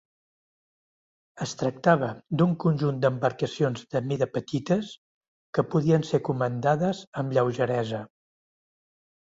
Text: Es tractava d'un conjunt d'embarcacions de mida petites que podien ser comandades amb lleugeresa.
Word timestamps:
Es 1.45 1.51
tractava 1.57 2.07
d'un 2.41 2.55
conjunt 2.63 2.97
d'embarcacions 3.03 3.85
de 3.97 4.03
mida 4.13 4.29
petites 4.39 4.95
que 5.59 5.67
podien 5.75 6.09
ser 6.13 6.23
comandades 6.31 7.05
amb 7.23 7.39
lleugeresa. 7.41 8.05